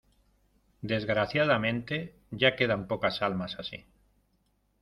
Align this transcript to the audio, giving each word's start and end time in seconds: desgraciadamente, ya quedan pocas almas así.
desgraciadamente, 0.81 2.15
ya 2.31 2.55
quedan 2.55 2.87
pocas 2.87 3.21
almas 3.21 3.59
así. 3.59 3.85